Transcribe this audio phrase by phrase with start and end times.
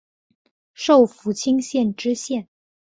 [0.73, 2.47] 授福清县知县。